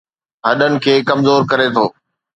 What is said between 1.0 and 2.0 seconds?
ڪمزور ڪري ٿو